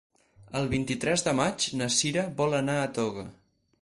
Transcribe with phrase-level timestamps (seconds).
[0.61, 3.29] El vint-i-tres de maig na Sira vol anar a Toga.